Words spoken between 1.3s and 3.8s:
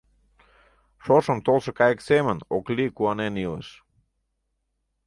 толшо кайык семын Оклий куанен илыш.